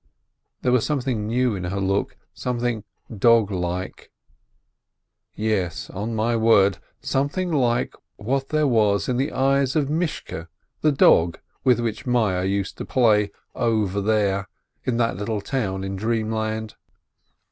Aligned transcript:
There 0.63 0.71
was 0.71 0.83
something 0.83 1.27
new 1.27 1.53
in 1.55 1.65
her 1.65 1.79
look, 1.79 2.17
something 2.33 2.83
dog 3.15 3.51
like! 3.51 4.09
Yes, 5.35 5.91
on 5.91 6.15
my 6.15 6.35
word, 6.35 6.79
something 7.01 7.51
like 7.51 7.93
what 8.15 8.49
there 8.49 8.65
was 8.65 9.07
in 9.07 9.17
the 9.17 9.31
eyes 9.31 9.75
of 9.75 9.91
Mishke 9.91 10.47
the 10.81 10.91
dog 10.91 11.37
with 11.63 11.79
which 11.79 12.07
Meyerl 12.07 12.49
used 12.49 12.77
to 12.79 12.83
like 12.85 12.89
playing 12.89 13.29
"over 13.53 14.01
there," 14.01 14.49
in 14.85 14.97
that 14.97 15.17
little 15.17 15.39
town 15.39 15.83
in 15.83 15.97
dreamland. 15.97 16.73